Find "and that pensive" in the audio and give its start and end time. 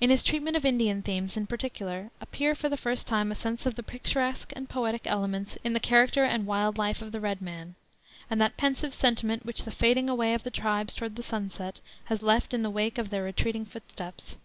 8.30-8.94